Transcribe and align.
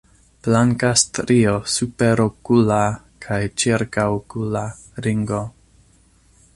Blanka 0.45 0.87
strio 1.01 1.51
superokula 1.73 2.79
kaj 3.27 3.39
ĉirkaŭokula 3.65 4.65
ringo. 5.09 5.45